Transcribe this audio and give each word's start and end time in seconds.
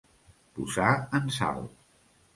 Posar 0.55 0.95
en 1.19 1.31
sal. 1.37 1.63